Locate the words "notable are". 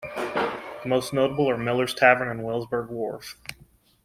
1.13-1.57